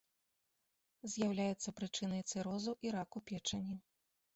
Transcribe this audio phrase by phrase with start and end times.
[1.17, 3.75] З'яўляецца прычынай цырозу і раку печані.